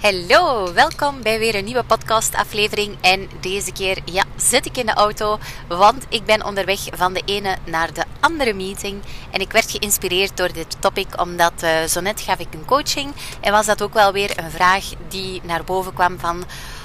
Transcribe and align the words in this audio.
Hallo, 0.00 0.72
welkom 0.72 1.22
bij 1.22 1.38
weer 1.38 1.54
een 1.54 1.64
nieuwe 1.64 1.84
podcastaflevering. 1.84 2.96
En 3.00 3.28
deze 3.40 3.72
keer 3.72 3.98
ja, 4.04 4.24
zit 4.36 4.66
ik 4.66 4.76
in 4.76 4.86
de 4.86 4.94
auto, 4.94 5.38
want 5.68 6.06
ik 6.08 6.24
ben 6.24 6.44
onderweg 6.44 6.80
van 6.90 7.12
de 7.12 7.22
ene 7.24 7.56
naar 7.64 7.92
de 7.92 8.04
andere 8.20 8.54
meeting. 8.54 9.02
En 9.30 9.40
ik 9.40 9.52
werd 9.52 9.70
geïnspireerd 9.70 10.36
door 10.36 10.52
dit 10.52 10.76
topic, 10.80 11.20
omdat 11.20 11.52
uh, 11.62 11.82
zo 11.84 12.00
net 12.00 12.20
gaf 12.20 12.38
ik 12.38 12.54
een 12.54 12.64
coaching. 12.64 13.12
En 13.40 13.52
was 13.52 13.66
dat 13.66 13.82
ook 13.82 13.94
wel 13.94 14.12
weer 14.12 14.38
een 14.38 14.50
vraag 14.50 14.84
die 15.08 15.40
naar 15.44 15.64
boven 15.64 15.94
kwam 15.94 16.18
van... 16.18 16.44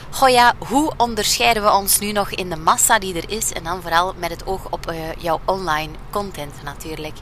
Goh 0.10 0.30
ja, 0.30 0.54
hoe 0.58 0.94
onderscheiden 0.98 1.64
we 1.64 1.72
ons 1.72 2.00
nu 2.00 2.12
nog 2.12 2.32
in 2.32 2.50
de 2.50 2.56
massa 2.56 3.00
die 3.00 3.16
er 3.16 3.30
is? 3.32 3.54
En 3.54 3.64
dan 3.64 3.82
vooral 3.82 4.14
met 4.18 4.30
het 4.30 4.46
oog 4.46 4.68
op 4.70 4.92
uh, 4.92 4.96
jouw 5.18 5.40
online 5.46 5.92
content 6.10 6.54
natuurlijk. 6.64 7.16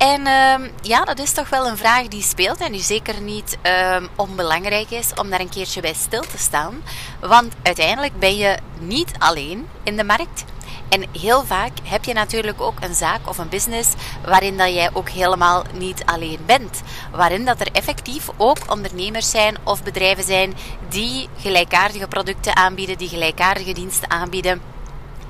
En 0.00 0.20
uh, 0.20 0.68
ja, 0.82 1.04
dat 1.04 1.18
is 1.18 1.32
toch 1.32 1.48
wel 1.48 1.66
een 1.66 1.76
vraag 1.76 2.08
die 2.08 2.22
speelt 2.22 2.60
en 2.60 2.72
die 2.72 2.82
zeker 2.82 3.20
niet 3.20 3.58
uh, 3.66 3.96
onbelangrijk 4.16 4.90
is 4.90 5.12
om 5.14 5.30
daar 5.30 5.40
een 5.40 5.48
keertje 5.48 5.80
bij 5.80 5.94
stil 5.94 6.20
te 6.20 6.38
staan. 6.38 6.82
Want 7.20 7.54
uiteindelijk 7.62 8.18
ben 8.18 8.36
je 8.36 8.58
niet 8.78 9.12
alleen 9.18 9.68
in 9.82 9.96
de 9.96 10.04
markt. 10.04 10.44
En 10.88 11.04
heel 11.20 11.44
vaak 11.44 11.70
heb 11.82 12.04
je 12.04 12.12
natuurlijk 12.12 12.60
ook 12.60 12.80
een 12.80 12.94
zaak 12.94 13.28
of 13.28 13.38
een 13.38 13.48
business 13.48 13.88
waarin 14.24 14.56
dat 14.56 14.74
jij 14.74 14.90
ook 14.92 15.08
helemaal 15.08 15.64
niet 15.74 16.02
alleen 16.04 16.38
bent. 16.46 16.82
Waarin 17.12 17.44
dat 17.44 17.60
er 17.60 17.72
effectief 17.72 18.28
ook 18.36 18.58
ondernemers 18.68 19.30
zijn 19.30 19.56
of 19.64 19.82
bedrijven 19.82 20.24
zijn 20.24 20.54
die 20.88 21.28
gelijkaardige 21.38 22.08
producten 22.08 22.56
aanbieden, 22.56 22.98
die 22.98 23.08
gelijkaardige 23.08 23.72
diensten 23.72 24.10
aanbieden 24.10 24.60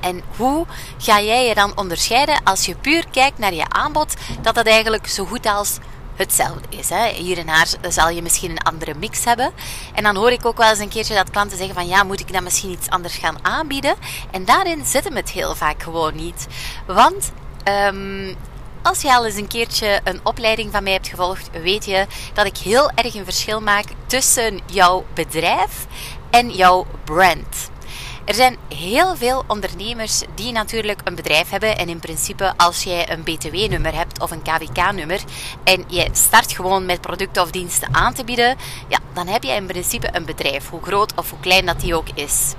en 0.01 0.23
hoe 0.37 0.67
ga 0.99 1.21
jij 1.21 1.47
je 1.47 1.55
dan 1.55 1.79
onderscheiden 1.79 2.41
als 2.45 2.67
je 2.67 2.75
puur 2.75 3.05
kijkt 3.11 3.39
naar 3.39 3.55
je 3.55 3.69
aanbod, 3.69 4.15
dat 4.43 4.55
dat 4.55 4.67
eigenlijk 4.67 5.07
zo 5.07 5.25
goed 5.25 5.47
als 5.47 5.79
hetzelfde 6.17 6.77
is. 6.77 6.89
Hè? 6.89 7.09
Hier 7.09 7.39
en 7.39 7.47
daar 7.47 7.69
zal 7.89 8.09
je 8.09 8.23
misschien 8.23 8.51
een 8.51 8.63
andere 8.63 8.95
mix 8.95 9.25
hebben. 9.25 9.53
En 9.95 10.03
dan 10.03 10.17
hoor 10.17 10.31
ik 10.31 10.47
ook 10.47 10.57
wel 10.57 10.71
eens 10.71 10.79
een 10.79 10.89
keertje 10.89 11.15
dat 11.15 11.31
klanten 11.31 11.57
zeggen 11.57 11.75
van 11.75 11.87
ja, 11.87 12.05
moet 12.05 12.21
ik 12.21 12.33
dan 12.33 12.43
misschien 12.43 12.71
iets 12.71 12.91
anders 12.91 13.17
gaan 13.17 13.45
aanbieden? 13.45 13.95
En 14.31 14.45
daarin 14.45 14.85
zit 14.85 15.05
hem 15.05 15.17
het 15.17 15.31
heel 15.31 15.55
vaak 15.55 15.83
gewoon 15.83 16.15
niet. 16.17 16.47
Want 16.87 17.33
um, 17.93 18.37
als 18.83 19.03
je 19.03 19.15
al 19.15 19.27
eens 19.27 19.37
een 19.37 19.49
keertje 19.49 20.01
een 20.05 20.21
opleiding 20.23 20.73
van 20.73 20.83
mij 20.83 20.93
hebt 20.93 21.09
gevolgd, 21.09 21.51
weet 21.63 21.85
je 21.85 22.07
dat 22.35 22.47
ik 22.47 22.57
heel 22.57 22.91
erg 22.95 23.15
een 23.15 23.25
verschil 23.25 23.61
maak 23.61 23.85
tussen 24.07 24.61
jouw 24.67 25.05
bedrijf 25.15 25.87
en 26.31 26.51
jouw 26.51 26.87
brand. 27.05 27.70
Er 28.31 28.37
zijn 28.37 28.57
heel 28.75 29.17
veel 29.17 29.45
ondernemers 29.47 30.23
die 30.35 30.53
natuurlijk 30.53 31.01
een 31.05 31.15
bedrijf 31.15 31.51
hebben. 31.51 31.79
En 31.79 31.89
in 31.89 31.99
principe, 31.99 32.53
als 32.57 32.83
jij 32.83 33.11
een 33.11 33.23
BTW-nummer 33.23 33.95
hebt 33.95 34.21
of 34.21 34.31
een 34.31 34.43
KVK-nummer 34.43 35.21
en 35.65 35.85
je 35.87 36.09
start 36.13 36.53
gewoon 36.53 36.87
met 36.87 37.01
producten 37.01 37.43
of 37.43 37.51
diensten 37.51 37.95
aan 37.95 38.15
te 38.15 38.25
bieden, 38.25 38.57
ja, 38.89 38.99
dan 39.13 39.27
heb 39.27 39.43
je 39.43 39.53
in 39.53 39.67
principe 39.67 40.09
een 40.13 40.25
bedrijf, 40.25 40.69
hoe 40.69 40.83
groot 40.83 41.15
of 41.15 41.31
hoe 41.31 41.41
klein 41.41 41.67
dat 41.67 41.81
die 41.81 41.95
ook 41.95 42.09
is. 42.15 42.55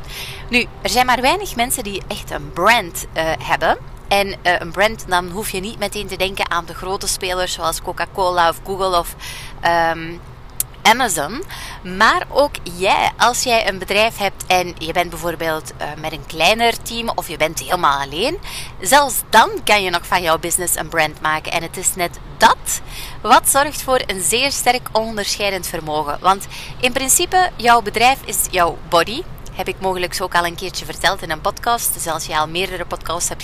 Nu, 0.49 0.65
er 0.81 0.89
zijn 0.89 1.05
maar 1.05 1.21
weinig 1.21 1.55
mensen 1.55 1.83
die 1.83 2.01
echt 2.07 2.31
een 2.31 2.53
brand 2.53 3.05
uh, 3.13 3.23
hebben. 3.39 3.77
En 4.07 4.27
uh, 4.27 4.33
een 4.43 4.71
brand, 4.71 5.05
dan 5.07 5.29
hoef 5.29 5.49
je 5.49 5.59
niet 5.59 5.79
meteen 5.79 6.07
te 6.07 6.17
denken 6.17 6.51
aan 6.51 6.65
de 6.65 6.73
grote 6.73 7.07
spelers 7.07 7.53
zoals 7.53 7.81
Coca-Cola 7.81 8.49
of 8.49 8.59
Google 8.63 8.99
of 8.99 9.15
um, 9.95 10.19
Amazon. 10.91 11.43
Maar 11.97 12.25
ook 12.29 12.55
jij, 12.77 13.11
als 13.17 13.43
jij 13.43 13.67
een 13.67 13.77
bedrijf 13.77 14.17
hebt 14.17 14.45
en 14.47 14.75
je 14.77 14.93
bent 14.93 15.09
bijvoorbeeld 15.09 15.71
uh, 15.81 15.87
met 16.01 16.11
een 16.11 16.25
kleiner 16.25 16.81
team 16.81 17.09
of 17.15 17.27
je 17.27 17.37
bent 17.37 17.59
helemaal 17.59 18.01
alleen, 18.01 18.37
zelfs 18.79 19.15
dan 19.29 19.49
kan 19.63 19.83
je 19.83 19.89
nog 19.89 20.05
van 20.05 20.21
jouw 20.21 20.39
business 20.39 20.75
een 20.75 20.89
brand 20.89 21.21
maken. 21.21 21.51
En 21.51 21.61
het 21.61 21.77
is 21.77 21.95
net 21.95 22.19
dat 22.37 22.81
wat 23.21 23.49
zorgt 23.49 23.81
voor 23.81 24.01
een 24.05 24.21
zeer 24.21 24.51
sterk 24.51 24.89
onderscheidend 24.91 25.67
vermogen. 25.67 26.17
Want 26.21 26.47
in 26.79 26.91
principe, 26.91 27.49
jouw 27.55 27.81
bedrijf 27.81 28.17
is 28.25 28.37
jouw 28.49 28.77
body, 28.89 29.23
heb 29.53 29.67
ik 29.67 29.79
mogelijk 29.79 30.17
ook 30.21 30.35
al 30.35 30.45
een 30.45 30.55
keertje 30.55 30.85
verteld 30.85 31.21
in 31.21 31.31
een 31.31 31.41
podcast. 31.41 31.93
Dus 31.93 32.07
als 32.07 32.25
je 32.25 32.37
al 32.37 32.47
meerdere 32.47 32.85
podcasts 32.85 33.29
hebt 33.29 33.43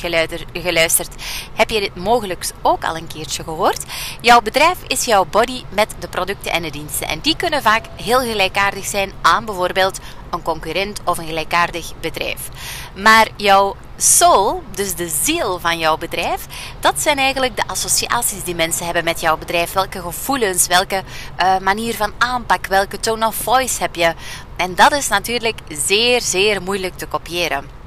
geluisterd, 0.53 1.23
heb 1.53 1.69
je 1.69 1.79
dit 1.79 1.95
mogelijk 1.95 2.49
ook 2.61 2.83
al 2.83 2.95
een 2.95 3.07
keertje 3.07 3.43
gehoord. 3.43 3.83
Jouw 4.21 4.41
bedrijf 4.41 4.77
is 4.87 5.05
jouw 5.05 5.25
body 5.25 5.63
met 5.69 5.95
de 5.99 6.07
producten 6.07 6.51
en 6.51 6.61
de 6.61 6.69
diensten. 6.69 7.07
En 7.07 7.19
die 7.19 7.35
kunnen 7.35 7.61
vaak 7.61 7.85
heel 7.95 8.19
gelijkaardig 8.19 8.85
zijn 8.85 9.11
aan 9.21 9.45
bijvoorbeeld 9.45 9.99
een 10.29 10.41
concurrent 10.41 10.99
of 11.03 11.17
een 11.17 11.27
gelijkaardig 11.27 11.93
bedrijf. 12.01 12.49
Maar 12.95 13.27
jouw 13.35 13.75
soul, 13.97 14.63
dus 14.75 14.95
de 14.95 15.09
ziel 15.23 15.59
van 15.59 15.77
jouw 15.77 15.97
bedrijf, 15.97 16.45
dat 16.79 17.01
zijn 17.01 17.17
eigenlijk 17.17 17.55
de 17.55 17.67
associaties 17.67 18.43
die 18.43 18.55
mensen 18.55 18.85
hebben 18.85 19.03
met 19.03 19.19
jouw 19.19 19.37
bedrijf. 19.37 19.73
Welke 19.73 20.01
gevoelens, 20.01 20.67
welke 20.67 21.03
uh, 21.39 21.57
manier 21.57 21.95
van 21.95 22.13
aanpak, 22.17 22.67
welke 22.67 22.99
tone 22.99 23.27
of 23.27 23.35
voice 23.35 23.81
heb 23.81 23.95
je. 23.95 24.13
En 24.57 24.75
dat 24.75 24.91
is 24.91 25.07
natuurlijk 25.07 25.59
zeer, 25.69 26.21
zeer 26.21 26.61
moeilijk 26.61 26.97
te 26.97 27.05
kopiëren 27.05 27.77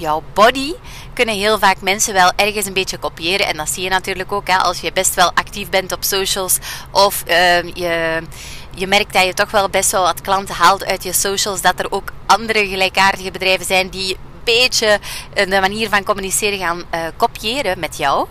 jouw 0.00 0.22
body 0.32 0.74
kunnen 1.14 1.34
heel 1.34 1.58
vaak 1.58 1.80
mensen 1.80 2.14
wel 2.14 2.32
ergens 2.36 2.66
een 2.66 2.72
beetje 2.72 2.98
kopiëren. 2.98 3.46
En 3.46 3.56
dat 3.56 3.68
zie 3.68 3.82
je 3.82 3.88
natuurlijk 3.88 4.32
ook 4.32 4.48
hè, 4.48 4.56
als 4.56 4.80
je 4.80 4.92
best 4.92 5.14
wel 5.14 5.32
actief 5.34 5.68
bent 5.68 5.92
op 5.92 6.04
socials 6.04 6.58
of 6.90 7.24
uh, 7.28 7.62
je 7.62 8.22
je 8.74 8.86
merkt 8.86 9.12
dat 9.12 9.24
je 9.24 9.34
toch 9.34 9.50
wel 9.50 9.68
best 9.68 9.90
wel 9.90 10.02
wat 10.02 10.20
klanten 10.20 10.54
haalt 10.54 10.84
uit 10.84 11.02
je 11.02 11.12
socials. 11.12 11.60
Dat 11.60 11.78
er 11.78 11.92
ook 11.92 12.12
andere 12.26 12.68
gelijkaardige 12.68 13.30
bedrijven 13.30 13.66
zijn 13.66 13.88
die 13.88 14.14
een 14.14 14.40
beetje 14.44 14.98
eh, 15.34 15.50
de 15.50 15.60
manier 15.60 15.88
van 15.88 16.04
communiceren 16.04 16.58
gaan 16.58 16.78
uh, 16.94 17.00
kopiëren 17.16 17.78
met 17.78 17.96
jou. 17.96 18.26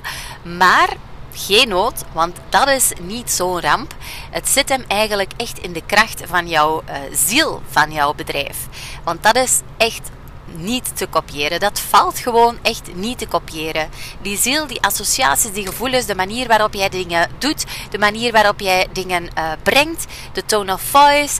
Maar 0.58 0.90
geen 1.34 1.68
nood, 1.68 2.04
want 2.12 2.38
dat 2.50 2.68
is 2.68 2.92
niet 3.02 3.32
zo'n 3.32 3.62
ramp. 3.62 3.96
Het 4.32 4.48
zit 4.48 4.70
hem 4.70 4.84
eigenlijk 4.88 5.32
echt 5.38 5.60
in 5.60 5.74
de 5.74 5.84
kracht 5.86 6.22
van 6.26 6.48
jouw 6.48 6.82
uh, 6.90 6.96
ziel 7.12 7.62
van 7.70 7.92
jouw 7.92 8.14
bedrijf. 8.14 8.58
Want 9.04 9.24
dat 9.24 9.36
is 9.36 9.62
echt 9.78 10.10
niet 10.56 10.98
te 10.98 11.08
kopiëren. 11.08 11.60
Dat 11.60 11.80
valt 11.80 12.20
gewoon 12.20 12.58
echt 12.62 12.96
niet 12.96 13.18
te 13.18 13.28
kopiëren. 13.28 13.90
Die 14.22 14.38
ziel, 14.38 14.68
die 14.68 14.82
associaties, 14.82 15.52
die 15.52 15.68
gevoelens, 15.68 16.06
de 16.06 16.16
manier 16.16 16.48
waarop 16.48 16.74
jij 16.74 16.90
dingen 16.90 17.30
doet, 17.38 17.66
de 17.90 17.98
manier 17.98 18.32
waarop 18.32 18.60
jij 18.60 18.88
dingen 18.92 19.24
uh, 19.24 19.52
brengt, 19.64 20.06
de 20.34 20.46
tone 20.46 20.74
of 20.74 20.82
voice, 20.82 21.40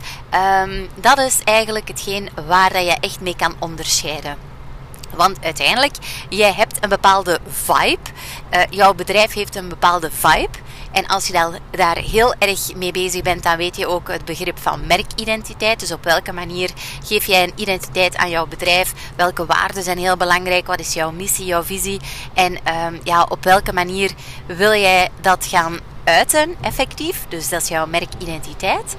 um, 0.64 0.90
dat 0.96 1.18
is 1.18 1.40
eigenlijk 1.44 1.88
hetgeen 1.88 2.30
waar 2.48 2.74
dat 2.74 2.86
je 2.86 2.98
echt 3.00 3.20
mee 3.22 3.36
kan 3.36 3.56
onderscheiden. 3.60 4.38
Want 5.16 5.44
uiteindelijk, 5.44 5.96
jij 6.30 6.54
hebt 6.54 6.78
een 6.84 6.90
bepaalde 6.90 7.40
vibe. 7.48 8.10
Uh, 8.54 8.62
jouw 8.70 8.94
bedrijf 8.94 9.34
heeft 9.34 9.56
een 9.56 9.70
bepaalde 9.70 10.10
vibe. 10.12 10.58
En 10.92 11.08
als 11.08 11.28
je 11.28 11.60
daar 11.72 11.98
heel 11.98 12.34
erg 12.34 12.76
mee 12.76 12.92
bezig 12.92 13.22
bent, 13.22 13.44
dan 13.44 13.58
weet 13.58 13.76
je 13.76 13.88
ook 13.88 14.08
het 14.08 14.26
begrip 14.26 14.60
van 14.60 14.88
merkidentiteit. 14.88 15.80
Dus 15.80 15.92
op 15.92 16.04
welke 16.04 16.32
manier 16.32 16.70
geef 17.04 17.26
jij 17.26 17.44
een 17.44 17.54
identiteit 17.56 18.16
aan 18.16 18.30
jouw 18.30 18.48
bedrijf? 18.48 18.94
Welke 19.16 19.46
waarden 19.46 19.84
zijn 19.84 19.98
heel 19.98 20.18
belangrijk? 20.18 20.68
Wat 20.68 20.80
is 20.80 20.94
jouw 20.94 21.12
missie, 21.12 21.46
jouw 21.46 21.64
visie? 21.64 22.00
En 22.34 22.54
um, 22.54 23.00
ja, 23.04 23.26
op 23.30 23.44
welke 23.44 23.74
manier 23.74 24.12
wil 24.46 24.74
jij 24.74 25.10
dat 25.22 25.46
gaan 25.46 25.80
effectief. 26.62 27.26
Dus 27.30 27.50
dat 27.50 27.62
is 27.62 27.68
jouw 27.68 27.86
merkidentiteit. 27.86 28.96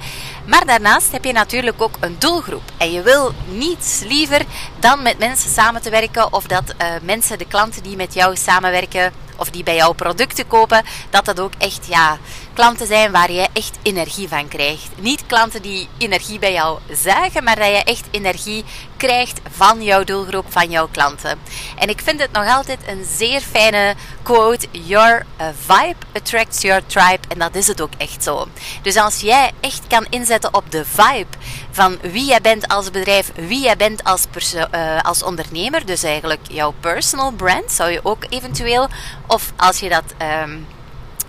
Maar 0.46 0.66
daarnaast 0.66 1.12
heb 1.12 1.24
je 1.24 1.32
natuurlijk 1.32 1.82
ook 1.82 1.96
een 2.00 2.16
doelgroep. 2.18 2.62
En 2.76 2.92
je 2.92 3.02
wil 3.02 3.32
niets 3.48 4.02
liever 4.06 4.42
dan 4.78 5.02
met 5.02 5.18
mensen 5.18 5.50
samen 5.50 5.82
te 5.82 5.90
werken 5.90 6.32
of 6.32 6.46
dat 6.46 6.62
uh, 6.82 6.86
mensen, 7.02 7.38
de 7.38 7.46
klanten 7.46 7.82
die 7.82 7.96
met 7.96 8.14
jou 8.14 8.36
samenwerken 8.36 9.12
of 9.36 9.50
die 9.50 9.62
bij 9.62 9.76
jouw 9.76 9.92
producten 9.92 10.46
kopen, 10.46 10.84
dat 11.10 11.24
dat 11.24 11.40
ook 11.40 11.52
echt 11.58 11.86
ja, 11.86 12.18
klanten 12.54 12.86
zijn 12.86 13.12
waar 13.12 13.32
je 13.32 13.48
echt 13.52 13.78
energie 13.82 14.28
van 14.28 14.48
krijgt. 14.48 14.88
Niet 14.96 15.26
klanten 15.26 15.62
die 15.62 15.88
energie 15.98 16.38
bij 16.38 16.52
jou 16.52 16.78
zuigen, 16.90 17.44
maar 17.44 17.56
dat 17.56 17.66
je 17.66 17.84
echt 17.84 18.06
energie 18.10 18.64
krijgt 18.96 19.40
van 19.50 19.82
jouw 19.82 20.04
doelgroep, 20.04 20.46
van 20.48 20.70
jouw 20.70 20.88
klanten. 20.88 21.38
En 21.78 21.88
ik 21.88 22.00
vind 22.00 22.20
het 22.20 22.32
nog 22.32 22.46
altijd 22.46 22.78
een 22.86 23.04
zeer 23.16 23.40
fijne 23.40 23.94
quote: 24.22 24.66
Your 24.70 25.26
uh, 25.40 25.46
vibe 25.66 26.06
attracts 26.12 26.62
your 26.62 26.86
tribe. 26.86 27.28
En 27.28 27.38
dat 27.38 27.54
is 27.54 27.66
het 27.66 27.80
ook 27.80 27.92
echt 27.96 28.22
zo. 28.22 28.48
Dus 28.82 28.96
als 28.96 29.20
jij 29.20 29.50
echt 29.60 29.86
kan 29.88 30.06
inzetten 30.10 30.54
op 30.54 30.70
de 30.70 30.84
vibe 30.84 31.36
van 31.70 31.98
wie 32.00 32.24
jij 32.24 32.40
bent 32.40 32.68
als 32.68 32.90
bedrijf, 32.90 33.32
wie 33.34 33.60
jij 33.60 33.76
bent 33.76 34.04
als, 34.04 34.26
uh, 34.54 35.00
als 35.02 35.22
ondernemer. 35.22 35.86
Dus 35.86 36.02
eigenlijk 36.02 36.40
jouw 36.50 36.74
personal 36.80 37.30
brand 37.30 37.72
zou 37.72 37.90
je 37.90 38.00
ook 38.02 38.24
eventueel, 38.28 38.88
of 39.26 39.52
als 39.56 39.80
je 39.80 39.88
dat. 39.88 40.04
Um, 40.42 40.66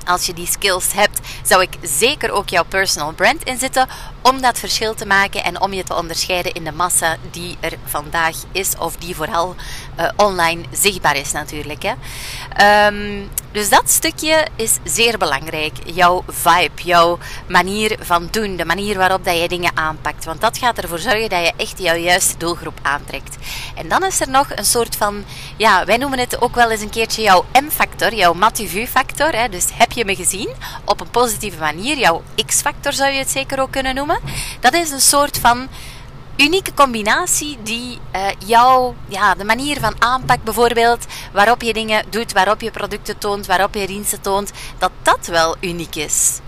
als 0.05 0.25
je 0.25 0.33
die 0.33 0.47
skills 0.47 0.93
hebt, 0.93 1.19
zou 1.43 1.61
ik 1.61 1.77
zeker 1.81 2.31
ook 2.31 2.49
jouw 2.49 2.63
personal 2.63 3.11
brand 3.11 3.43
inzetten 3.43 3.87
om 4.21 4.41
dat 4.41 4.59
verschil 4.59 4.93
te 4.93 5.05
maken 5.05 5.43
en 5.43 5.61
om 5.61 5.73
je 5.73 5.83
te 5.83 5.95
onderscheiden 5.95 6.53
in 6.53 6.63
de 6.63 6.71
massa 6.71 7.17
die 7.31 7.57
er 7.59 7.73
vandaag 7.85 8.35
is 8.51 8.77
of 8.77 8.95
die 8.95 9.15
vooral 9.15 9.55
uh, 9.99 10.09
online 10.15 10.61
zichtbaar 10.71 11.15
is 11.15 11.31
natuurlijk. 11.31 11.83
Hè. 11.83 11.93
Um, 12.87 13.29
dus 13.51 13.69
dat 13.69 13.89
stukje 13.89 14.47
is 14.55 14.77
zeer 14.83 15.17
belangrijk. 15.17 15.73
Jouw 15.85 16.23
vibe, 16.27 16.83
jouw 16.83 17.17
manier 17.47 17.97
van 17.99 18.27
doen, 18.31 18.55
de 18.55 18.65
manier 18.65 18.97
waarop 18.97 19.25
dat 19.25 19.41
je 19.41 19.47
dingen 19.47 19.71
aanpakt. 19.73 20.25
Want 20.25 20.41
dat 20.41 20.57
gaat 20.57 20.77
ervoor 20.77 20.99
zorgen 20.99 21.29
dat 21.29 21.45
je 21.45 21.53
echt 21.57 21.79
jouw 21.79 21.95
juiste 21.95 22.37
doelgroep 22.37 22.79
aantrekt. 22.81 23.35
En 23.75 23.89
dan 23.89 24.03
is 24.05 24.21
er 24.21 24.29
nog 24.29 24.47
een 24.55 24.65
soort 24.65 24.95
van, 24.95 25.23
ja, 25.57 25.85
wij 25.85 25.97
noemen 25.97 26.19
het 26.19 26.41
ook 26.41 26.55
wel 26.55 26.71
eens 26.71 26.81
een 26.81 26.89
keertje 26.89 27.21
jouw 27.21 27.45
M-factor, 27.53 28.13
jouw 28.13 28.33
Mathieu-factor. 28.33 29.49
Dus 29.49 29.67
heb 29.73 29.91
je 29.91 30.05
me 30.05 30.15
gezien 30.15 30.49
op 30.85 31.01
een 31.01 31.09
positieve 31.09 31.59
manier, 31.59 31.97
jouw 31.97 32.23
X-factor 32.45 32.93
zou 32.93 33.11
je 33.11 33.19
het 33.19 33.29
zeker 33.29 33.61
ook 33.61 33.71
kunnen 33.71 33.95
noemen. 33.95 34.10
Dat 34.59 34.73
is 34.73 34.91
een 34.91 35.01
soort 35.01 35.37
van 35.37 35.67
unieke 36.37 36.73
combinatie 36.73 37.57
die 37.63 37.99
uh, 38.15 38.21
jou, 38.45 38.93
ja, 39.07 39.35
de 39.35 39.43
manier 39.43 39.79
van 39.79 39.95
aanpak 39.99 40.43
bijvoorbeeld, 40.43 41.05
waarop 41.33 41.61
je 41.61 41.73
dingen 41.73 42.05
doet, 42.09 42.33
waarop 42.33 42.61
je 42.61 42.71
producten 42.71 43.17
toont, 43.17 43.45
waarop 43.45 43.73
je 43.73 43.87
diensten 43.87 44.21
toont, 44.21 44.51
dat 44.77 44.91
dat 45.01 45.27
wel 45.27 45.55
uniek 45.59 45.95
is. 45.95 46.39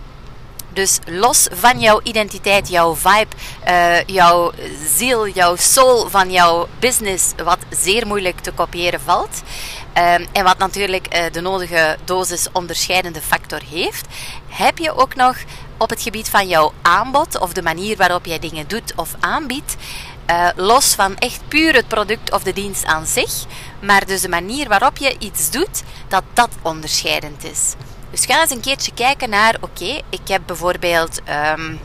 Dus 0.69 0.99
los 1.05 1.47
van 1.51 1.79
jouw 1.79 1.99
identiteit, 2.03 2.69
jouw 2.69 2.95
vibe, 2.95 3.35
uh, 3.67 4.03
jouw 4.05 4.51
ziel, 4.95 5.27
jouw 5.27 5.55
soul 5.55 6.09
van 6.09 6.31
jouw 6.31 6.67
business, 6.79 7.31
wat 7.43 7.57
zeer 7.69 8.07
moeilijk 8.07 8.39
te 8.39 8.51
kopiëren 8.51 9.01
valt. 9.01 9.41
Uh, 9.97 10.13
en 10.13 10.43
wat 10.43 10.57
natuurlijk 10.57 11.29
de 11.31 11.41
nodige 11.41 11.97
dosis 12.05 12.47
onderscheidende 12.51 13.21
factor 13.21 13.59
heeft, 13.69 14.07
heb 14.47 14.77
je 14.77 14.95
ook 14.95 15.15
nog 15.15 15.37
op 15.77 15.89
het 15.89 16.01
gebied 16.01 16.29
van 16.29 16.47
jouw 16.47 16.73
aanbod 16.81 17.39
of 17.39 17.53
de 17.53 17.61
manier 17.61 17.97
waarop 17.97 18.25
jij 18.25 18.39
dingen 18.39 18.67
doet 18.67 18.93
of 18.95 19.15
aanbiedt. 19.19 19.75
Uh, 20.29 20.47
los 20.55 20.93
van 20.93 21.17
echt 21.17 21.41
puur 21.47 21.73
het 21.73 21.87
product 21.87 22.31
of 22.31 22.43
de 22.43 22.53
dienst 22.53 22.85
aan 22.85 23.05
zich, 23.05 23.31
maar 23.79 24.05
dus 24.05 24.21
de 24.21 24.29
manier 24.29 24.67
waarop 24.67 24.97
je 24.97 25.15
iets 25.19 25.51
doet, 25.51 25.83
dat 26.07 26.23
dat 26.33 26.49
onderscheidend 26.61 27.43
is. 27.43 27.73
Dus 28.11 28.25
ga 28.25 28.41
eens 28.41 28.51
een 28.51 28.59
keertje 28.61 28.93
kijken 28.93 29.29
naar, 29.29 29.55
oké, 29.61 30.01
ik 30.09 30.27
heb 30.27 30.41
bijvoorbeeld 30.45 31.21
um, 31.57 31.79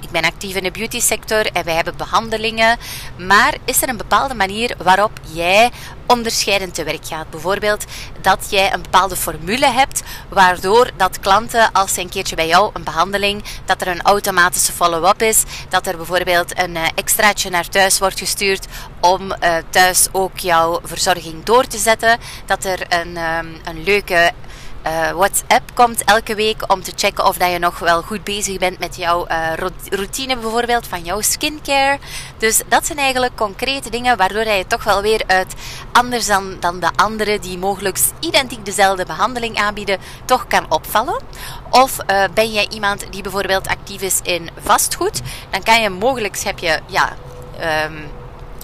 ik 0.00 0.10
ben 0.10 0.24
actief 0.24 0.54
in 0.54 0.62
de 0.62 0.70
beauty 0.70 1.00
sector 1.00 1.46
en 1.46 1.64
wij 1.64 1.74
hebben 1.74 1.96
behandelingen. 1.96 2.78
Maar 3.16 3.56
is 3.64 3.82
er 3.82 3.88
een 3.88 3.96
bepaalde 3.96 4.34
manier 4.34 4.74
waarop 4.82 5.20
jij 5.32 5.70
onderscheidend 6.06 6.74
te 6.74 6.84
werk 6.84 7.06
gaat? 7.06 7.30
Bijvoorbeeld 7.30 7.84
dat 8.20 8.46
jij 8.50 8.72
een 8.72 8.82
bepaalde 8.82 9.16
formule 9.16 9.66
hebt 9.66 10.02
waardoor 10.28 10.90
dat 10.96 11.20
klanten 11.20 11.72
als 11.72 11.94
ze 11.94 12.00
een 12.00 12.08
keertje 12.08 12.36
bij 12.36 12.46
jou 12.46 12.70
een 12.72 12.84
behandeling, 12.84 13.44
dat 13.64 13.80
er 13.80 13.88
een 13.88 14.02
automatische 14.02 14.72
follow-up 14.72 15.22
is, 15.22 15.42
dat 15.68 15.86
er 15.86 15.96
bijvoorbeeld 15.96 16.58
een 16.58 16.76
eh, 16.76 16.88
extraatje 16.94 17.50
naar 17.50 17.68
thuis 17.68 17.98
wordt 17.98 18.18
gestuurd 18.18 18.66
om 19.00 19.22
uh, 19.22 19.56
thuis 19.70 20.08
ook 20.12 20.38
jouw 20.38 20.80
verzorging 20.84 21.44
door 21.44 21.66
te 21.66 21.78
zetten, 21.78 22.18
dat 22.46 22.64
er 22.64 22.80
een, 22.88 23.16
um, 23.16 23.56
een 23.64 23.82
leuke 23.84 24.32
uh, 24.86 25.10
WhatsApp 25.10 25.70
komt 25.74 26.04
elke 26.04 26.34
week 26.34 26.72
om 26.72 26.82
te 26.82 26.92
checken 26.94 27.26
of 27.26 27.36
dat 27.36 27.50
je 27.50 27.58
nog 27.58 27.78
wel 27.78 28.02
goed 28.02 28.24
bezig 28.24 28.58
bent 28.58 28.78
met 28.78 28.96
jouw 28.96 29.26
uh, 29.28 29.52
routine 29.90 30.36
bijvoorbeeld 30.36 30.86
van 30.86 31.04
jouw 31.04 31.20
skincare. 31.20 31.98
Dus 32.38 32.62
dat 32.68 32.86
zijn 32.86 32.98
eigenlijk 32.98 33.36
concrete 33.36 33.90
dingen 33.90 34.16
waardoor 34.16 34.44
je 34.44 34.66
toch 34.66 34.84
wel 34.84 35.02
weer 35.02 35.22
uit 35.26 35.54
anders 35.92 36.26
dan, 36.26 36.56
dan 36.60 36.80
de 36.80 36.90
anderen 36.96 37.40
die 37.40 37.58
mogelijk 37.58 37.98
identiek 38.20 38.64
dezelfde 38.64 39.04
behandeling 39.04 39.56
aanbieden, 39.56 39.98
toch 40.24 40.46
kan 40.46 40.66
opvallen. 40.68 41.22
Of 41.70 41.96
uh, 42.10 42.24
ben 42.34 42.52
jij 42.52 42.66
iemand 42.70 43.12
die 43.12 43.22
bijvoorbeeld 43.22 43.68
actief 43.68 44.02
is 44.02 44.20
in 44.22 44.50
vastgoed, 44.60 45.20
dan 45.50 45.62
kan 45.62 45.82
je 45.82 45.90
mogelijk 45.90 46.38
heb 46.38 46.58
je 46.58 46.80
ja. 46.86 47.16
Um, 47.84 48.10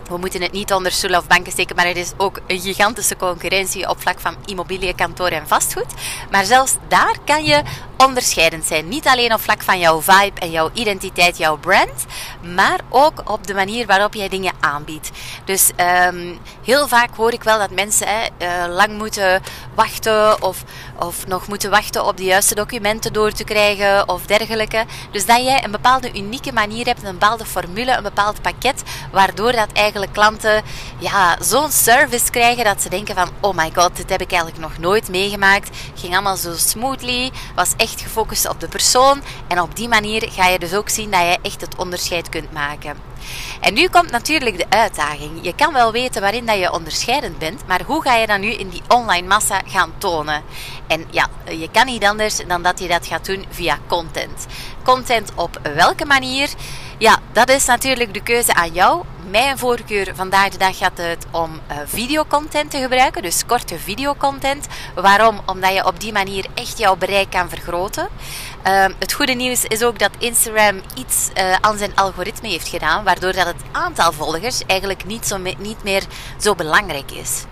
we 0.09 0.17
moeten 0.17 0.43
het 0.43 0.53
niet 0.53 0.73
onder 0.73 0.93
stoelen 0.93 1.19
of 1.19 1.27
banken 1.27 1.53
steken, 1.53 1.77
maar 1.77 1.87
er 1.87 1.97
is 1.97 2.13
ook 2.17 2.41
een 2.47 2.61
gigantische 2.61 3.17
concurrentie 3.17 3.89
op 3.89 4.01
vlak 4.01 4.21
van 4.21 4.37
immobiliën, 4.45 4.95
kantoor 4.95 5.29
en 5.29 5.49
vastgoed. 5.49 5.95
Maar 6.31 6.45
zelfs 6.45 6.77
daar 6.89 7.17
kan 7.25 7.45
je 7.45 7.63
onderscheidend 7.97 8.65
zijn. 8.65 8.89
Niet 8.89 9.07
alleen 9.07 9.33
op 9.33 9.41
vlak 9.41 9.63
van 9.63 9.79
jouw 9.79 10.01
vibe 10.01 10.41
en 10.41 10.51
jouw 10.51 10.71
identiteit, 10.73 11.37
jouw 11.37 11.57
brand, 11.57 12.05
maar 12.55 12.81
ook 12.89 13.31
op 13.31 13.47
de 13.47 13.55
manier 13.55 13.87
waarop 13.87 14.15
jij 14.15 14.29
dingen 14.29 14.53
aanbiedt. 14.61 15.11
Dus 15.45 15.71
um, 16.07 16.39
heel 16.65 16.89
vaak 16.89 17.17
hoor 17.17 17.33
ik 17.33 17.43
wel 17.43 17.59
dat 17.59 17.71
mensen 17.71 18.07
hè, 18.09 18.27
uh, 18.39 18.75
lang 18.75 18.99
moeten 18.99 19.43
wachten 19.75 20.43
of, 20.43 20.65
of 20.99 21.27
nog 21.27 21.49
moeten 21.49 21.71
wachten 21.71 22.05
op 22.05 22.17
de 22.17 22.25
juiste 22.25 22.55
documenten 22.55 23.13
door 23.13 23.33
te 23.33 23.45
krijgen 23.45 24.09
of 24.09 24.27
dergelijke. 24.27 24.85
Dus 25.11 25.27
dat 25.27 25.43
jij 25.45 25.65
een 25.65 25.71
bepaalde 25.71 26.13
unieke 26.19 26.53
manier 26.53 26.87
hebt, 26.87 27.03
een 27.03 27.19
bepaalde 27.19 27.45
formule, 27.45 27.97
een 27.97 28.03
bepaald 28.03 28.43
pakket, 28.43 28.83
waardoor 29.13 29.53
dat 29.53 29.73
eigenlijk 29.73 29.94
klanten 30.13 30.63
ja, 30.99 31.37
zo'n 31.41 31.71
service 31.71 32.31
krijgen 32.31 32.65
dat 32.65 32.83
ze 32.83 32.89
denken 32.89 33.15
van 33.15 33.29
oh 33.41 33.57
my 33.57 33.71
god, 33.75 33.97
dit 33.97 34.11
heb 34.11 34.21
ik 34.21 34.31
eigenlijk 34.31 34.61
nog 34.63 34.79
nooit 34.79 35.09
meegemaakt. 35.09 35.77
Ging 35.95 36.13
allemaal 36.13 36.37
zo 36.37 36.53
smoothly, 36.57 37.31
was 37.55 37.73
echt 37.77 38.01
gefocust 38.01 38.49
op 38.49 38.61
de 38.61 38.69
persoon. 38.69 39.23
En 39.49 39.61
op 39.61 39.77
die 39.77 39.89
manier 39.89 40.29
ga 40.31 40.47
je 40.47 40.59
dus 40.59 40.75
ook 40.75 40.89
zien 40.89 41.11
dat 41.11 41.21
je 41.21 41.39
echt 41.43 41.61
het 41.61 41.77
onderscheid 41.77 42.29
kunt 42.29 42.53
maken. 42.53 42.97
En 43.61 43.75
nu 43.75 43.89
komt 43.89 44.11
natuurlijk 44.11 44.59
de 44.59 44.67
uitdaging. 44.69 45.39
Je 45.43 45.55
kan 45.55 45.73
wel 45.73 45.93
weten 45.93 46.21
waarin 46.21 46.47
dat 46.47 46.59
je 46.59 46.73
onderscheidend 46.73 47.39
bent, 47.39 47.67
maar 47.67 47.83
hoe 47.87 48.03
ga 48.03 48.15
je 48.15 48.27
dat 48.27 48.41
nu 48.41 48.49
in 48.51 48.69
die 48.69 48.83
online 48.89 49.27
massa 49.27 49.61
gaan 49.67 49.93
tonen? 49.99 50.43
En 50.87 51.05
ja, 51.11 51.29
je 51.49 51.69
kan 51.73 51.87
niet 51.87 52.05
anders 52.05 52.37
dan 52.47 52.63
dat 52.63 52.79
je 52.79 52.89
dat 52.89 53.07
gaat 53.07 53.27
doen 53.27 53.45
via 53.51 53.79
content. 53.87 54.47
Content 54.83 55.33
op 55.35 55.61
welke 55.75 56.05
manier? 56.05 56.49
Ja, 56.99 57.19
dat 57.33 57.49
is 57.49 57.65
natuurlijk 57.65 58.15
de 58.15 58.23
keuze 58.23 58.55
aan 58.55 58.73
jou. 58.73 59.05
Mijn 59.31 59.59
voorkeur 59.59 60.13
vandaag 60.15 60.49
de 60.49 60.59
dag 60.59 60.79
gaat 60.79 60.99
het 60.99 61.27
om 61.31 61.61
uh, 61.71 61.77
videocontent 61.85 62.71
te 62.71 62.79
gebruiken, 62.79 63.23
dus 63.23 63.47
korte 63.47 63.79
videocontent. 63.79 64.67
Waarom? 64.95 65.41
Omdat 65.47 65.73
je 65.73 65.87
op 65.87 66.01
die 66.01 66.13
manier 66.13 66.47
echt 66.55 66.79
jouw 66.79 66.97
bereik 66.97 67.31
kan 67.31 67.49
vergroten. 67.49 68.09
Uh, 68.67 68.85
het 68.99 69.13
goede 69.13 69.33
nieuws 69.33 69.65
is 69.65 69.83
ook 69.83 69.99
dat 69.99 70.11
Instagram 70.19 70.81
iets 70.95 71.31
uh, 71.35 71.53
aan 71.61 71.79
zijn 71.79 71.95
algoritme 71.95 72.49
heeft 72.49 72.69
gedaan, 72.69 73.05
waardoor 73.05 73.33
dat 73.33 73.47
het 73.47 73.63
aantal 73.73 74.13
volgers 74.13 74.63
eigenlijk 74.67 75.05
niet, 75.05 75.27
zo 75.27 75.39
niet 75.59 75.83
meer 75.83 76.03
zo 76.41 76.55
belangrijk 76.55 77.11
is. 77.11 77.45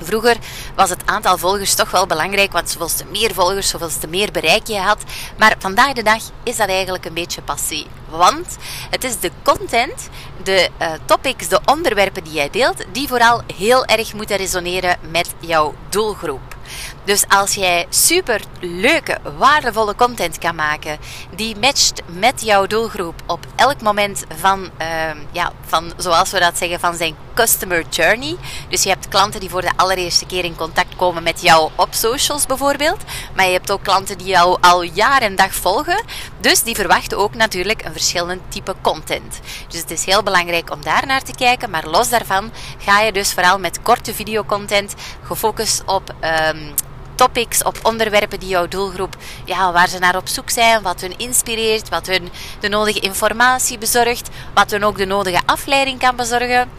Vroeger 0.00 0.36
was 0.74 0.90
het 0.90 1.06
aantal 1.06 1.38
volgers 1.38 1.74
toch 1.74 1.90
wel 1.90 2.06
belangrijk, 2.06 2.52
want 2.52 2.70
zoveel 2.70 2.96
te 2.96 3.04
meer 3.10 3.34
volgers, 3.34 3.68
zoveel 3.68 3.90
te 4.00 4.06
meer 4.06 4.30
bereik 4.32 4.66
je 4.66 4.78
had. 4.78 5.02
Maar 5.38 5.54
vandaag 5.58 5.92
de 5.92 6.02
dag 6.02 6.22
is 6.42 6.56
dat 6.56 6.68
eigenlijk 6.68 7.04
een 7.04 7.14
beetje 7.14 7.42
passé. 7.42 7.86
Want 8.16 8.56
het 8.90 9.04
is 9.04 9.18
de 9.20 9.30
content, 9.42 10.08
de 10.42 10.68
uh, 10.80 10.92
topics, 11.04 11.48
de 11.48 11.60
onderwerpen 11.64 12.24
die 12.24 12.32
jij 12.32 12.50
deelt, 12.50 12.84
die 12.92 13.08
vooral 13.08 13.42
heel 13.56 13.84
erg 13.84 14.14
moeten 14.14 14.36
resoneren 14.36 14.98
met 15.10 15.34
jouw 15.40 15.74
doelgroep. 15.88 16.56
Dus 17.04 17.24
als 17.28 17.54
jij 17.54 17.86
super 17.88 18.40
leuke, 18.60 19.18
waardevolle 19.38 19.94
content 19.94 20.38
kan 20.38 20.54
maken 20.54 20.98
die 21.34 21.56
matcht 21.56 22.02
met 22.06 22.42
jouw 22.44 22.66
doelgroep 22.66 23.22
op 23.26 23.46
elk 23.56 23.80
moment 23.80 24.24
van, 24.38 24.70
uh, 24.80 24.86
ja, 25.32 25.52
van, 25.66 25.92
zoals 25.96 26.30
we 26.30 26.38
dat 26.38 26.58
zeggen, 26.58 26.80
van 26.80 26.94
zijn 26.94 27.16
customer 27.34 27.84
journey. 27.90 28.36
Dus 28.68 28.82
je 28.82 28.88
hebt 28.88 29.08
klanten 29.08 29.40
die 29.40 29.50
voor 29.50 29.60
de 29.60 29.72
allereerste 29.76 30.26
keer 30.26 30.44
in 30.44 30.56
contact 30.56 30.96
komen 30.96 31.22
met 31.22 31.42
jou 31.42 31.70
op 31.76 31.88
socials 31.90 32.46
bijvoorbeeld. 32.46 33.00
Maar 33.36 33.46
je 33.46 33.52
hebt 33.52 33.70
ook 33.70 33.82
klanten 33.82 34.18
die 34.18 34.26
jou 34.26 34.58
al 34.60 34.82
jaar 34.82 35.22
en 35.22 35.36
dag 35.36 35.54
volgen. 35.54 36.04
Dus 36.40 36.62
die 36.62 36.74
verwachten 36.74 37.18
ook 37.18 37.34
natuurlijk 37.34 37.84
een 37.84 37.92
verschillend 37.92 38.40
type 38.48 38.74
content. 38.80 39.40
Dus 39.68 39.80
het 39.80 39.90
is 39.90 40.04
heel 40.04 40.22
belangrijk 40.22 40.70
om 40.70 40.82
daar 40.82 41.06
naar 41.06 41.22
te 41.22 41.34
kijken. 41.34 41.70
Maar 41.70 41.86
los 41.86 42.08
daarvan 42.08 42.52
ga 42.78 43.00
je 43.00 43.12
dus 43.12 43.32
vooral 43.32 43.58
met 43.58 43.82
korte 43.82 44.14
videocontent 44.14 44.94
gefocust 45.22 45.82
op 45.86 46.14
um, 46.54 46.74
topics, 47.22 47.62
op 47.62 47.78
onderwerpen 47.82 48.40
die 48.40 48.48
jouw 48.48 48.68
doelgroep, 48.68 49.16
ja, 49.44 49.72
waar 49.72 49.88
ze 49.88 49.98
naar 49.98 50.16
op 50.16 50.28
zoek 50.28 50.50
zijn, 50.50 50.82
wat 50.82 51.00
hun 51.00 51.18
inspireert, 51.18 51.88
wat 51.88 52.06
hun 52.06 52.28
de 52.60 52.68
nodige 52.68 53.00
informatie 53.00 53.78
bezorgt, 53.78 54.28
wat 54.54 54.70
hun 54.70 54.84
ook 54.84 54.96
de 54.96 55.06
nodige 55.06 55.40
afleiding 55.46 55.98
kan 55.98 56.16
bezorgen 56.16 56.70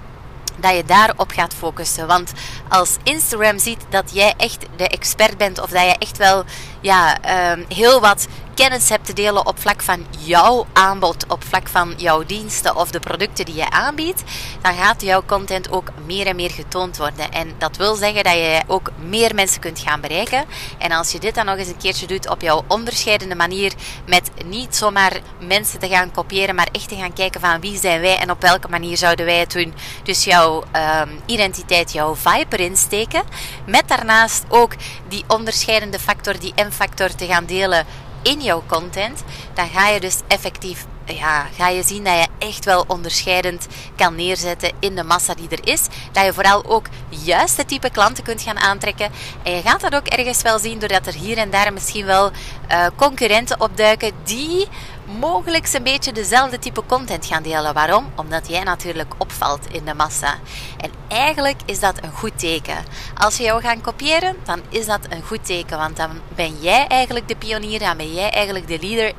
dat 0.57 0.75
je 0.75 0.83
daarop 0.85 1.31
gaat 1.31 1.53
focussen. 1.53 2.07
Want 2.07 2.31
als 2.69 2.97
Instagram 3.03 3.59
ziet 3.59 3.85
dat 3.89 4.11
jij 4.13 4.33
echt 4.37 4.65
de 4.75 4.87
expert 4.87 5.37
bent 5.37 5.61
of 5.61 5.69
dat 5.69 5.81
je 5.81 5.95
echt 5.99 6.17
wel 6.17 6.43
ja, 6.81 7.17
um, 7.51 7.65
heel 7.67 8.01
wat 8.01 8.27
kennis 8.53 8.89
hebt 8.89 9.05
te 9.05 9.13
delen 9.13 9.45
op 9.45 9.59
vlak 9.59 9.81
van 9.81 10.05
jouw 10.19 10.65
aanbod, 10.73 11.25
op 11.27 11.43
vlak 11.43 11.67
van 11.67 11.93
jouw 11.97 12.25
diensten 12.25 12.75
of 12.75 12.91
de 12.91 12.99
producten 12.99 13.45
die 13.45 13.55
je 13.55 13.69
aanbiedt, 13.69 14.23
dan 14.61 14.73
gaat 14.73 15.01
jouw 15.01 15.23
content 15.25 15.71
ook 15.71 15.87
meer 16.05 16.27
en 16.27 16.35
meer 16.35 16.51
getoond 16.51 16.97
worden. 16.97 17.31
En 17.31 17.53
dat 17.57 17.77
wil 17.77 17.95
zeggen 17.95 18.23
dat 18.23 18.33
je 18.33 18.61
ook 18.67 18.91
meer 19.07 19.35
mensen 19.35 19.61
kunt 19.61 19.79
gaan 19.79 20.01
bereiken. 20.01 20.45
En 20.77 20.91
als 20.91 21.11
je 21.11 21.19
dit 21.19 21.35
dan 21.35 21.45
nog 21.45 21.57
eens 21.57 21.67
een 21.67 21.77
keertje 21.77 22.07
doet 22.07 22.29
op 22.29 22.41
jouw 22.41 22.63
onderscheidende 22.67 23.35
manier, 23.35 23.73
met 24.07 24.31
niet 24.45 24.75
zomaar 24.75 25.19
mensen 25.39 25.79
te 25.79 25.87
gaan 25.87 26.11
kopiëren, 26.11 26.55
maar 26.55 26.69
echt 26.71 26.89
te 26.89 26.95
gaan 26.95 27.13
kijken 27.13 27.41
van 27.41 27.59
wie 27.59 27.79
zijn 27.79 28.01
wij 28.01 28.17
en 28.17 28.31
op 28.31 28.41
welke 28.41 28.67
manier 28.69 28.97
zouden 28.97 29.25
wij 29.25 29.39
het 29.39 29.51
doen. 29.51 29.73
Dus 30.03 30.23
jouw 30.23 30.63
um, 31.01 31.21
identiteit, 31.25 31.91
jouw 31.91 32.15
vibe 32.15 32.57
erin 32.57 32.77
steken. 32.77 33.23
Met 33.65 33.87
daarnaast 33.87 34.43
ook 34.49 34.73
die 35.07 35.23
onderscheidende 35.27 35.99
factor, 35.99 36.39
die 36.39 36.53
M-factor 36.55 37.15
te 37.15 37.25
gaan 37.25 37.45
delen 37.45 37.85
in 38.23 38.41
jouw 38.41 38.63
content, 38.67 39.23
dan 39.53 39.69
ga 39.69 39.87
je 39.87 39.99
dus 39.99 40.19
effectief 40.27 40.85
ja, 41.05 41.47
ga 41.57 41.67
je 41.67 41.83
zien 41.83 42.03
dat 42.03 42.13
je 42.13 42.47
echt 42.47 42.65
wel 42.65 42.85
onderscheidend 42.87 43.67
kan 43.95 44.15
neerzetten 44.15 44.71
in 44.79 44.95
de 44.95 45.03
massa 45.03 45.33
die 45.33 45.49
er 45.49 45.67
is. 45.67 45.87
Dat 46.11 46.25
je 46.25 46.33
vooral 46.33 46.65
ook 46.65 46.85
juist 47.09 47.57
het 47.57 47.67
type 47.67 47.89
klanten 47.89 48.23
kunt 48.23 48.41
gaan 48.41 48.57
aantrekken. 48.57 49.11
En 49.43 49.55
je 49.55 49.61
gaat 49.61 49.81
dat 49.81 49.95
ook 49.95 50.07
ergens 50.07 50.41
wel 50.41 50.59
zien 50.59 50.79
doordat 50.79 51.07
er 51.07 51.13
hier 51.13 51.37
en 51.37 51.49
daar 51.49 51.73
misschien 51.73 52.05
wel 52.05 52.31
uh, 52.71 52.85
concurrenten 52.95 53.61
opduiken 53.61 54.11
die 54.23 54.67
mogelijk 55.05 55.73
een 55.73 55.83
beetje 55.83 56.11
dezelfde 56.11 56.59
type 56.59 56.85
content 56.85 57.25
gaan 57.25 57.43
delen. 57.43 57.73
Waarom? 57.73 58.11
Omdat 58.15 58.49
jij 58.49 58.63
natuurlijk 58.63 59.13
opvalt 59.17 59.67
in 59.71 59.85
de 59.85 59.93
massa. 59.93 60.35
En 60.77 60.91
eigenlijk 61.07 61.61
is 61.65 61.79
dat 61.79 62.03
een 62.03 62.11
goed 62.11 62.39
teken. 62.39 62.77
Als 63.17 63.37
je 63.37 63.43
jou 63.43 63.61
gaat 63.61 63.81
kopiëren, 63.81 64.35
dan 64.45 64.61
is 64.69 64.85
dat 64.85 64.99
een 65.09 65.23
goed 65.23 65.45
teken. 65.45 65.77
Want 65.77 65.97
dan 65.97 66.09
ben 66.35 66.61
jij 66.61 66.87
eigenlijk 66.87 67.27
de 67.27 67.35
pionier, 67.35 67.79
dan 67.79 67.97
ben 67.97 68.13
jij 68.13 68.29
eigenlijk 68.29 68.67
de 68.67 68.79
leader. 68.81 69.13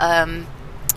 Um, 0.00 0.46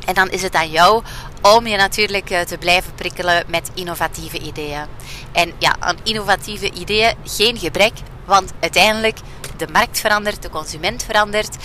en 0.06 0.14
dan 0.14 0.30
is 0.30 0.42
het 0.42 0.56
aan 0.56 0.70
jou 0.70 1.04
om 1.42 1.68
je 1.68 1.78
natuurlijk 1.78 2.30
eh, 2.30 2.42
te 2.42 2.58
blijven 2.58 2.96
prikkelen 2.96 3.44
met 3.48 3.72
innovatieve 3.74 4.40
ideeën. 4.40 4.86
En 5.32 5.54
ja, 5.58 5.76
aan 5.80 5.98
innovatieve 6.04 6.72
ideeën 6.72 7.16
geen 7.24 7.58
gebrek, 7.58 7.94
want 8.26 8.52
uiteindelijk 8.60 9.18
de 9.66 9.72
markt 9.72 10.00
verandert, 10.00 10.42
de 10.42 10.50
consument 10.50 11.04
verandert. 11.04 11.56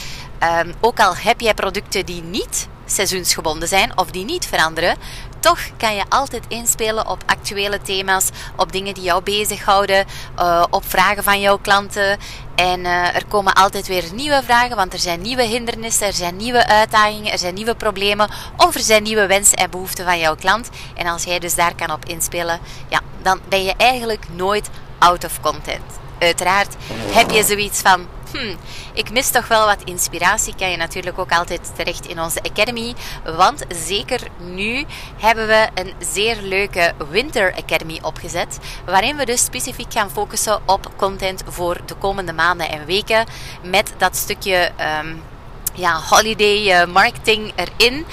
Um, 0.43 0.75
ook 0.81 1.01
al 1.01 1.17
heb 1.17 1.41
jij 1.41 1.55
producten 1.55 2.07
die 2.07 2.23
niet 2.23 2.69
seizoensgebonden 2.87 3.69
zijn 3.69 3.99
of 3.99 4.11
die 4.11 4.25
niet 4.25 4.47
veranderen, 4.47 4.97
toch 5.41 5.59
kan 5.77 5.95
je 5.95 6.05
altijd 6.09 6.45
inspelen 6.49 7.09
op 7.09 7.23
actuele 7.27 7.81
thema's, 7.81 8.29
op 8.57 8.73
dingen 8.73 8.95
die 8.95 9.03
jou 9.03 9.23
bezighouden, 9.23 10.07
uh, 10.39 10.65
op 10.71 10.85
vragen 10.87 11.23
van 11.23 11.41
jouw 11.41 11.59
klanten. 11.59 12.19
En 12.55 12.81
uh, 12.81 13.15
er 13.15 13.27
komen 13.29 13.53
altijd 13.53 13.87
weer 13.87 14.05
nieuwe 14.13 14.43
vragen, 14.45 14.77
want 14.77 14.93
er 14.93 14.99
zijn 14.99 15.21
nieuwe 15.21 15.43
hindernissen, 15.43 16.07
er 16.07 16.13
zijn 16.13 16.37
nieuwe 16.37 16.67
uitdagingen, 16.67 17.33
er 17.33 17.39
zijn 17.39 17.55
nieuwe 17.55 17.75
problemen 17.75 18.31
of 18.57 18.75
er 18.75 18.81
zijn 18.81 19.03
nieuwe 19.03 19.27
wensen 19.27 19.59
en 19.59 19.71
behoeften 19.71 20.05
van 20.05 20.19
jouw 20.19 20.35
klant. 20.35 20.69
En 20.95 21.07
als 21.07 21.25
jij 21.25 21.39
dus 21.39 21.55
daar 21.55 21.75
kan 21.75 21.91
op 21.91 22.05
inspelen, 22.05 22.61
ja, 22.89 23.01
dan 23.23 23.41
ben 23.49 23.65
je 23.65 23.75
eigenlijk 23.77 24.25
nooit 24.35 24.71
out 24.99 25.25
of 25.25 25.41
content. 25.41 26.08
Uiteraard 26.19 26.77
heb 27.11 27.31
je 27.31 27.45
zoiets 27.45 27.81
van 27.81 28.07
hmm, 28.33 28.57
ik 28.93 29.11
mis 29.11 29.31
toch 29.31 29.49
wel 29.49 29.67
wat 29.67 29.83
inspiratie, 29.85 30.55
kan 30.55 30.71
je 30.71 30.77
natuurlijk 30.77 31.19
ook 31.19 31.33
altijd 31.33 31.73
terecht 31.77 32.07
in 32.07 32.21
onze 32.21 32.43
Academy. 32.43 32.95
Want 33.37 33.65
zeker 33.69 34.21
nu 34.39 34.85
hebben 35.17 35.47
we 35.47 35.69
een 35.75 35.93
zeer 35.99 36.39
leuke 36.43 36.93
Winter 37.11 37.55
Academy 37.55 37.99
opgezet. 38.03 38.59
Waarin 38.87 39.17
we 39.17 39.25
dus 39.25 39.45
specifiek 39.45 39.93
gaan 39.93 40.11
focussen 40.11 40.61
op 40.67 40.91
content 40.97 41.43
voor 41.47 41.81
de 41.87 41.95
komende 41.95 42.33
maanden 42.33 42.71
en 42.71 42.87
weken. 42.87 43.27
Met 43.63 43.93
dat 43.99 44.17
stukje 44.17 44.71
um, 45.01 45.23
ja, 45.75 46.01
holiday 46.09 46.71
eh, 46.71 46.87
marketing 46.87 47.53
erin. 47.55 48.07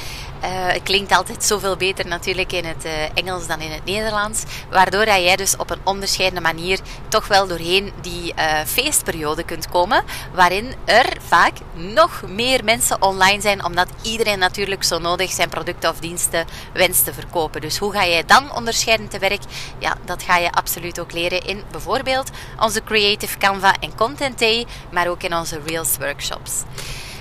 Uh, 0.43 0.67
het 0.67 0.83
klinkt 0.83 1.11
altijd 1.11 1.43
zoveel 1.43 1.77
beter 1.77 2.07
natuurlijk 2.07 2.51
in 2.51 2.65
het 2.65 2.85
uh, 2.85 2.91
Engels 3.13 3.47
dan 3.47 3.61
in 3.61 3.71
het 3.71 3.85
Nederlands. 3.85 4.43
Waardoor 4.69 5.05
dat 5.05 5.15
jij 5.15 5.35
dus 5.35 5.57
op 5.57 5.69
een 5.69 5.79
onderscheidende 5.83 6.41
manier 6.41 6.79
toch 7.07 7.27
wel 7.27 7.47
doorheen 7.47 7.93
die 8.01 8.33
uh, 8.39 8.59
feestperiode 8.65 9.43
kunt 9.43 9.69
komen. 9.69 10.03
Waarin 10.33 10.73
er 10.85 11.17
vaak 11.27 11.53
nog 11.73 12.21
meer 12.27 12.63
mensen 12.63 13.01
online 13.01 13.41
zijn. 13.41 13.65
Omdat 13.65 13.87
iedereen 14.01 14.39
natuurlijk 14.39 14.83
zo 14.83 14.99
nodig 14.99 15.31
zijn 15.31 15.49
producten 15.49 15.89
of 15.89 15.99
diensten 15.99 16.45
wenst 16.73 17.05
te 17.05 17.13
verkopen. 17.13 17.61
Dus 17.61 17.77
hoe 17.77 17.91
ga 17.91 18.05
jij 18.05 18.25
dan 18.25 18.53
onderscheidend 18.55 19.11
te 19.11 19.19
werk? 19.19 19.41
Ja, 19.79 19.97
dat 20.05 20.23
ga 20.23 20.37
je 20.37 20.51
absoluut 20.51 20.99
ook 20.99 21.11
leren 21.11 21.41
in 21.41 21.63
bijvoorbeeld 21.71 22.29
onze 22.59 22.83
Creative 22.83 23.37
Canva 23.37 23.75
en 23.79 23.95
Content 23.95 24.39
Day. 24.39 24.65
Maar 24.91 25.07
ook 25.07 25.23
in 25.23 25.35
onze 25.35 25.59
Reels 25.65 25.97
workshops. 25.97 26.63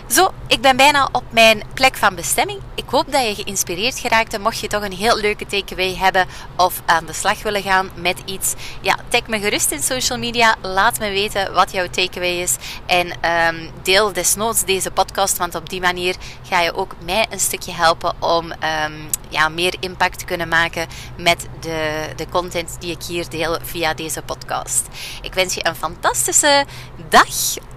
Zo, 0.09 0.31
ik 0.47 0.61
ben 0.61 0.77
bijna 0.77 1.09
op 1.13 1.25
mijn 1.31 1.63
plek 1.75 1.97
van 1.97 2.15
bestemming. 2.15 2.61
Ik 2.75 2.85
hoop 2.87 3.13
dat 3.13 3.27
je 3.27 3.43
geïnspireerd 3.43 3.99
geraakt 3.99 4.35
en 4.35 4.41
mocht 4.41 4.59
je 4.59 4.69
toch 4.69 4.83
een 4.83 4.93
heel 4.93 5.17
leuke 5.17 5.47
takeaway 5.47 5.97
hebben 5.97 6.27
of 6.57 6.83
aan 6.87 7.07
de 7.07 7.13
slag 7.13 7.43
willen 7.43 7.63
gaan 7.63 7.91
met 7.95 8.23
iets, 8.25 8.55
ja, 8.81 8.97
tag 9.09 9.27
me 9.27 9.41
gerust 9.41 9.71
in 9.71 9.83
social 9.83 10.19
media. 10.19 10.55
Laat 10.63 10.99
me 10.99 11.11
weten 11.11 11.53
wat 11.53 11.73
jouw 11.73 11.87
takeaway 11.87 12.41
is 12.41 12.57
en 12.87 13.07
um, 13.31 13.71
deel 13.83 14.13
desnoods 14.13 14.65
deze 14.65 14.91
podcast, 14.91 15.37
want 15.37 15.55
op 15.55 15.69
die 15.69 15.81
manier 15.81 16.17
ga 16.49 16.61
je 16.61 16.75
ook 16.75 16.95
mij 17.05 17.27
een 17.31 17.41
stukje 17.41 17.73
helpen 17.73 18.15
om 18.19 18.53
um, 18.53 19.09
ja, 19.35 19.49
meer 19.49 19.75
impact 19.81 20.25
kunnen 20.25 20.49
maken 20.49 20.87
met 21.17 21.47
de, 21.61 22.09
de 22.17 22.29
content 22.29 22.77
die 22.79 22.91
ik 22.91 23.03
hier 23.03 23.29
deel 23.29 23.59
via 23.63 23.95
deze 23.95 24.23
podcast. 24.23 24.89
Ik 25.23 25.35
wens 25.35 25.55
je 25.55 25.67
een 25.67 25.75
fantastische 25.75 26.65
dag 27.09 27.29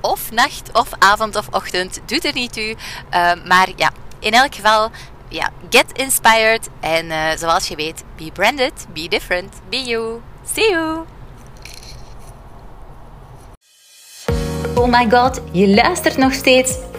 of 0.01 0.31
nacht 0.31 0.69
of 0.73 0.89
avond 0.99 1.35
of 1.35 1.47
ochtend. 1.51 1.99
Doet 2.05 2.25
er 2.25 2.33
niet 2.33 2.53
toe. 2.53 2.75
Uh, 3.13 3.31
maar 3.45 3.67
ja, 3.75 3.91
in 4.19 4.31
elk 4.31 4.55
geval, 4.55 4.91
ja, 5.29 5.49
get 5.69 5.85
inspired. 5.93 6.69
En 6.79 7.05
uh, 7.05 7.29
zoals 7.37 7.67
je 7.67 7.75
weet, 7.75 8.03
be 8.15 8.31
branded, 8.33 8.85
be 8.93 9.07
different, 9.07 9.53
be 9.69 9.83
you. 9.83 10.21
See 10.53 10.69
you! 10.69 11.05
Oh 14.75 14.87
my 14.87 15.09
god, 15.09 15.41
je 15.51 15.67
luistert 15.67 16.17
nog 16.17 16.33
steeds 16.33 16.75